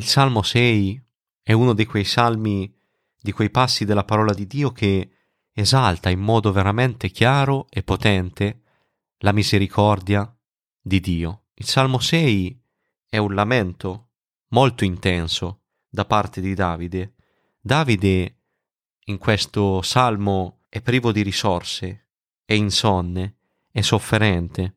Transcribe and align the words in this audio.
Il 0.00 0.06
Salmo 0.06 0.40
6 0.40 0.98
è 1.42 1.52
uno 1.52 1.74
di 1.74 1.84
quei 1.84 2.04
salmi, 2.04 2.74
di 3.20 3.32
quei 3.32 3.50
passi 3.50 3.84
della 3.84 4.02
parola 4.02 4.32
di 4.32 4.46
Dio 4.46 4.72
che 4.72 5.10
esalta 5.52 6.08
in 6.08 6.20
modo 6.20 6.52
veramente 6.52 7.10
chiaro 7.10 7.66
e 7.68 7.82
potente 7.82 8.62
la 9.18 9.32
misericordia 9.32 10.34
di 10.80 11.00
Dio. 11.00 11.48
Il 11.52 11.66
Salmo 11.66 11.98
6 11.98 12.62
è 13.10 13.18
un 13.18 13.34
lamento 13.34 14.12
molto 14.52 14.84
intenso 14.84 15.64
da 15.86 16.06
parte 16.06 16.40
di 16.40 16.54
Davide. 16.54 17.16
Davide 17.60 18.38
in 19.04 19.18
questo 19.18 19.82
salmo 19.82 20.62
è 20.70 20.80
privo 20.80 21.12
di 21.12 21.20
risorse, 21.20 22.06
è 22.46 22.54
insonne, 22.54 23.36
è 23.70 23.82
sofferente, 23.82 24.76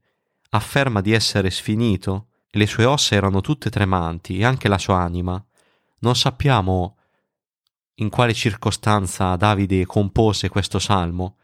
afferma 0.49 0.99
di 0.99 1.13
essere 1.13 1.49
sfinito, 1.49 2.27
le 2.55 2.67
sue 2.67 2.85
ossa 2.85 3.15
erano 3.15 3.41
tutte 3.41 3.69
tremanti 3.69 4.37
e 4.37 4.45
anche 4.45 4.67
la 4.67 4.77
sua 4.77 4.99
anima. 4.99 5.43
Non 5.99 6.15
sappiamo 6.15 6.97
in 7.95 8.09
quale 8.09 8.33
circostanza 8.33 9.35
Davide 9.35 9.85
compose 9.85 10.49
questo 10.49 10.79
salmo, 10.79 11.37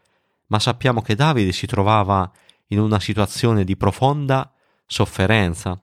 ma 0.46 0.58
sappiamo 0.58 1.02
che 1.02 1.14
Davide 1.14 1.52
si 1.52 1.66
trovava 1.66 2.30
in 2.68 2.78
una 2.78 3.00
situazione 3.00 3.64
di 3.64 3.76
profonda 3.76 4.52
sofferenza. 4.86 5.80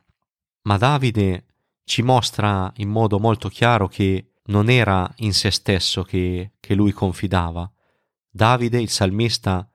Ma 0.63 0.77
Davide 0.77 1.45
ci 1.83 2.01
mostra 2.01 2.71
in 2.77 2.89
modo 2.89 3.19
molto 3.19 3.49
chiaro 3.49 3.87
che 3.87 4.33
non 4.45 4.69
era 4.69 5.11
in 5.17 5.33
se 5.33 5.51
stesso 5.51 6.03
che, 6.03 6.53
che 6.59 6.73
lui 6.73 6.91
confidava. 6.91 7.69
Davide, 8.29 8.79
il 8.79 8.89
salmista, 8.89 9.69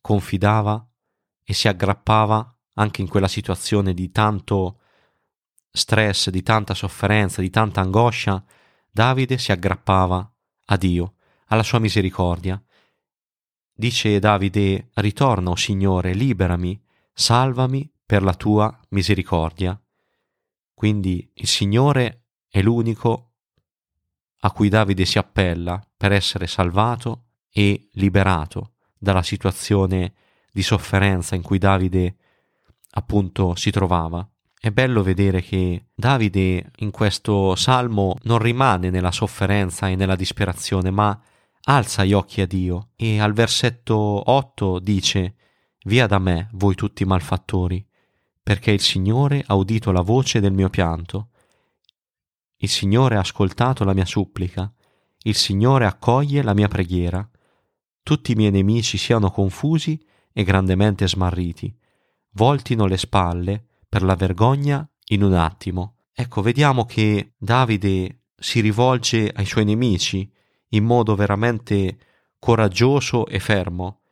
confidava 0.00 0.86
e 1.42 1.52
si 1.54 1.68
aggrappava 1.68 2.54
anche 2.74 3.00
in 3.00 3.08
quella 3.08 3.28
situazione 3.28 3.94
di 3.94 4.10
tanto 4.10 4.79
stress, 5.70 6.30
di 6.30 6.42
tanta 6.42 6.74
sofferenza, 6.74 7.40
di 7.40 7.50
tanta 7.50 7.80
angoscia, 7.80 8.44
Davide 8.90 9.38
si 9.38 9.52
aggrappava 9.52 10.34
a 10.66 10.76
Dio, 10.76 11.14
alla 11.46 11.62
sua 11.62 11.78
misericordia. 11.78 12.62
Dice 13.72 14.18
Davide, 14.18 14.90
ritorna, 14.94 15.50
o 15.50 15.52
oh 15.52 15.56
Signore, 15.56 16.12
liberami, 16.12 16.80
salvami 17.12 17.90
per 18.04 18.22
la 18.22 18.34
tua 18.34 18.78
misericordia. 18.90 19.80
Quindi 20.74 21.30
il 21.34 21.46
Signore 21.46 22.24
è 22.48 22.60
l'unico 22.60 23.32
a 24.40 24.50
cui 24.52 24.68
Davide 24.68 25.04
si 25.04 25.18
appella 25.18 25.80
per 25.96 26.12
essere 26.12 26.46
salvato 26.46 27.26
e 27.50 27.88
liberato 27.92 28.74
dalla 28.98 29.22
situazione 29.22 30.14
di 30.52 30.62
sofferenza 30.62 31.34
in 31.34 31.42
cui 31.42 31.58
Davide 31.58 32.16
appunto 32.90 33.54
si 33.54 33.70
trovava. 33.70 34.28
È 34.62 34.70
bello 34.70 35.02
vedere 35.02 35.40
che 35.40 35.86
Davide 35.94 36.72
in 36.80 36.90
questo 36.90 37.54
salmo 37.54 38.18
non 38.24 38.36
rimane 38.36 38.90
nella 38.90 39.10
sofferenza 39.10 39.88
e 39.88 39.96
nella 39.96 40.16
disperazione, 40.16 40.90
ma 40.90 41.18
alza 41.62 42.04
gli 42.04 42.12
occhi 42.12 42.42
a 42.42 42.46
Dio 42.46 42.90
e 42.94 43.22
al 43.22 43.32
versetto 43.32 43.94
8 43.94 44.78
dice 44.80 45.36
Via 45.84 46.06
da 46.06 46.18
me, 46.18 46.50
voi 46.52 46.74
tutti 46.74 47.06
malfattori, 47.06 47.82
perché 48.42 48.70
il 48.72 48.82
Signore 48.82 49.42
ha 49.46 49.54
udito 49.54 49.92
la 49.92 50.02
voce 50.02 50.40
del 50.40 50.52
mio 50.52 50.68
pianto. 50.68 51.30
Il 52.58 52.68
Signore 52.68 53.16
ha 53.16 53.20
ascoltato 53.20 53.84
la 53.84 53.94
mia 53.94 54.04
supplica, 54.04 54.70
il 55.22 55.36
Signore 55.36 55.86
accoglie 55.86 56.42
la 56.42 56.52
mia 56.52 56.68
preghiera. 56.68 57.26
Tutti 58.02 58.32
i 58.32 58.34
miei 58.34 58.50
nemici 58.50 58.98
siano 58.98 59.30
confusi 59.30 59.98
e 60.34 60.44
grandemente 60.44 61.08
smarriti, 61.08 61.74
voltino 62.32 62.84
le 62.84 62.98
spalle 62.98 63.64
per 63.90 64.04
la 64.04 64.14
vergogna 64.14 64.88
in 65.08 65.24
un 65.24 65.34
attimo. 65.34 65.96
Ecco, 66.14 66.40
vediamo 66.42 66.86
che 66.86 67.34
Davide 67.36 68.28
si 68.36 68.60
rivolge 68.60 69.30
ai 69.34 69.44
suoi 69.44 69.64
nemici 69.64 70.32
in 70.68 70.84
modo 70.84 71.16
veramente 71.16 71.98
coraggioso 72.38 73.26
e 73.26 73.40
fermo. 73.40 74.02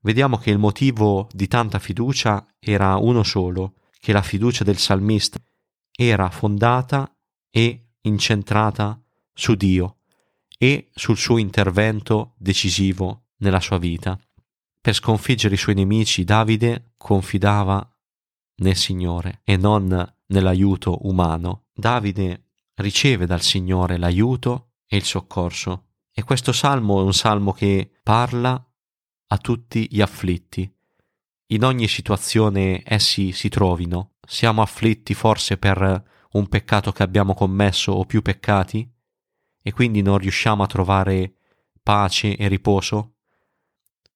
Vediamo 0.00 0.36
che 0.38 0.50
il 0.50 0.58
motivo 0.58 1.28
di 1.32 1.48
tanta 1.48 1.80
fiducia 1.80 2.46
era 2.60 2.96
uno 2.96 3.24
solo, 3.24 3.74
che 3.98 4.12
la 4.12 4.22
fiducia 4.22 4.62
del 4.62 4.78
salmista 4.78 5.38
era 5.90 6.30
fondata 6.30 7.12
e 7.50 7.94
incentrata 8.02 9.02
su 9.32 9.54
Dio 9.54 9.98
e 10.56 10.90
sul 10.94 11.16
suo 11.16 11.38
intervento 11.38 12.34
decisivo 12.38 13.30
nella 13.38 13.60
sua 13.60 13.78
vita. 13.78 14.16
Per 14.80 14.94
sconfiggere 14.94 15.54
i 15.54 15.58
suoi 15.58 15.74
nemici 15.74 16.22
Davide 16.22 16.92
confidava 16.96 17.88
nel 18.56 18.76
Signore 18.76 19.40
e 19.44 19.56
non 19.56 20.14
nell'aiuto 20.26 21.06
umano. 21.06 21.66
Davide 21.72 22.50
riceve 22.74 23.26
dal 23.26 23.42
Signore 23.42 23.98
l'aiuto 23.98 24.72
e 24.86 24.96
il 24.96 25.04
soccorso. 25.04 25.86
E 26.12 26.22
questo 26.22 26.52
salmo 26.52 27.00
è 27.00 27.02
un 27.02 27.12
salmo 27.12 27.52
che 27.52 27.90
parla 28.02 28.64
a 29.26 29.38
tutti 29.38 29.88
gli 29.90 30.00
afflitti. 30.00 30.70
In 31.48 31.64
ogni 31.64 31.88
situazione 31.88 32.82
essi 32.84 33.32
si 33.32 33.48
trovino. 33.48 34.14
Siamo 34.26 34.62
afflitti 34.62 35.12
forse 35.14 35.58
per 35.58 36.02
un 36.32 36.48
peccato 36.48 36.92
che 36.92 37.02
abbiamo 37.02 37.34
commesso 37.34 37.92
o 37.92 38.04
più 38.04 38.22
peccati 38.22 38.88
e 39.62 39.72
quindi 39.72 40.02
non 40.02 40.18
riusciamo 40.18 40.62
a 40.62 40.66
trovare 40.66 41.34
pace 41.82 42.36
e 42.36 42.48
riposo? 42.48 43.16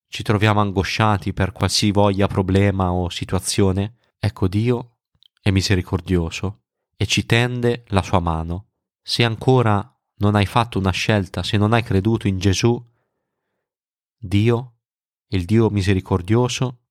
Ci 0.07 0.23
troviamo 0.23 0.61
angosciati 0.61 1.33
per 1.33 1.53
qualsivoglia 1.53 2.27
problema 2.27 2.93
o 2.93 3.09
situazione? 3.09 3.97
Ecco 4.19 4.49
Dio 4.49 4.99
è 5.41 5.51
misericordioso 5.51 6.65
e 6.97 7.07
ci 7.07 7.25
tende 7.25 7.85
la 7.89 8.03
sua 8.03 8.19
mano. 8.19 8.73
Se 9.01 9.25
ancora 9.25 9.97
non 10.17 10.35
hai 10.35 10.47
fatto 10.47 10.79
una 10.79 10.91
scelta, 10.91 11.43
se 11.43 11.57
non 11.57 11.73
hai 11.73 11.83
creduto 11.83 12.27
in 12.27 12.39
Gesù, 12.39 12.85
Dio, 14.17 14.79
il 15.29 15.45
Dio 15.45 15.71
misericordioso, 15.71 16.87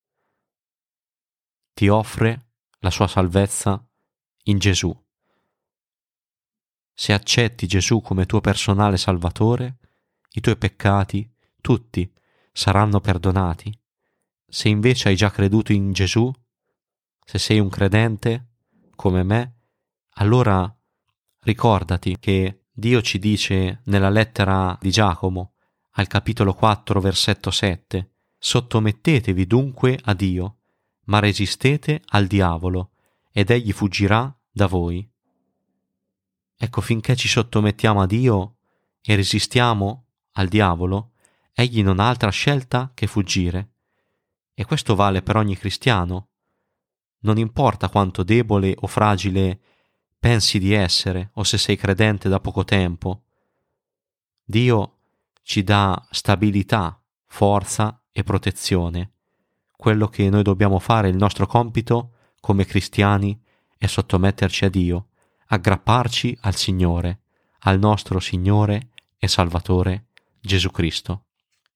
ti 1.74 1.90
offre 1.90 2.54
la 2.80 2.90
sua 2.90 3.08
salvezza 3.08 3.86
in 4.44 4.58
Gesù. 4.58 5.06
Se 6.94 7.14
accetti 7.14 7.68
Gesù 7.68 8.02
come 8.02 8.26
tuo 8.26 8.40
personale 8.40 8.98
Salvatore, 8.98 9.80
i 10.32 10.40
tuoi 10.40 10.58
peccati, 10.58 11.30
tutti, 11.60 12.12
saranno 12.52 13.02
perdonati. 13.02 13.72
Se 14.48 14.70
invece 14.70 15.10
hai 15.10 15.16
già 15.16 15.30
creduto 15.30 15.74
in 15.74 15.92
Gesù, 15.92 16.32
se 17.30 17.40
sei 17.40 17.60
un 17.60 17.68
credente 17.68 18.52
come 18.96 19.22
me, 19.22 19.56
allora 20.12 20.74
ricordati 21.42 22.18
che 22.20 22.68
Dio 22.72 23.02
ci 23.02 23.20
dice 23.20 23.82
nella 23.84 24.10
lettera 24.10 24.78
di 24.80 24.90
Giacomo, 24.92 25.52
al 25.96 26.08
capitolo 26.08 26.54
4, 26.54 27.02
versetto 27.02 27.52
7, 27.52 28.12
Sottomettetevi 28.38 29.46
dunque 29.46 30.00
a 30.04 30.14
Dio, 30.14 30.60
ma 31.08 31.20
resistete 31.20 32.02
al 32.12 32.28
diavolo, 32.28 32.92
ed 33.34 33.50
egli 33.50 33.74
fuggirà 33.74 34.34
da 34.50 34.68
voi. 34.68 35.06
Ecco, 36.56 36.80
finché 36.80 37.18
ci 37.18 37.28
sottomettiamo 37.28 38.00
a 38.00 38.06
Dio 38.06 38.60
e 39.02 39.18
resistiamo 39.18 40.06
al 40.34 40.48
diavolo, 40.48 41.12
egli 41.52 41.84
non 41.84 42.00
ha 42.00 42.08
altra 42.08 42.30
scelta 42.30 42.92
che 42.94 43.06
fuggire. 43.06 43.74
E 44.54 44.64
questo 44.64 44.96
vale 44.96 45.22
per 45.22 45.36
ogni 45.36 45.58
cristiano, 45.58 46.30
non 47.28 47.38
importa 47.38 47.90
quanto 47.90 48.24
debole 48.24 48.74
o 48.80 48.88
fragile 48.88 49.60
pensi 50.18 50.60
di 50.60 50.72
essere 50.72 51.32
o 51.34 51.44
se 51.44 51.58
sei 51.58 51.76
credente 51.76 52.30
da 52.30 52.40
poco 52.40 52.64
tempo. 52.64 53.24
Dio 54.44 54.94
ci 55.44 55.62
dà 55.62 56.08
stabilità, 56.10 57.00
forza 57.26 58.02
e 58.14 58.24
protezione. 58.24 59.12
Quello 59.76 60.08
che 60.08 60.30
noi 60.30 60.42
dobbiamo 60.42 60.80
fare, 60.80 61.10
il 61.10 61.18
nostro 61.18 61.46
compito 61.46 62.14
come 62.40 62.66
cristiani, 62.66 63.38
è 63.78 63.86
sottometterci 63.88 64.64
a 64.64 64.70
Dio, 64.70 65.08
aggrapparci 65.48 66.38
al 66.42 66.56
Signore, 66.56 67.20
al 67.60 67.78
nostro 67.78 68.20
Signore 68.20 68.92
e 69.18 69.28
Salvatore 69.28 70.08
Gesù 70.40 70.72
Cristo, 70.72 71.26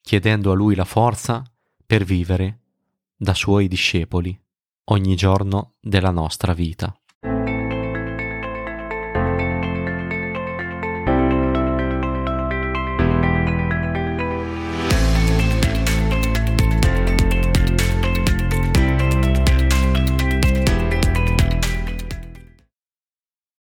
chiedendo 0.01 0.51
a 0.51 0.56
Lui 0.56 0.75
la 0.75 0.86
forza 0.86 1.44
per 1.86 2.06
vivere 2.06 2.59
da 3.18 3.33
Suoi 3.33 3.68
discepoli 3.68 4.41
ogni 4.92 5.16
giorno 5.16 5.76
della 5.80 6.12
nostra 6.12 6.54
vita. 6.54 6.94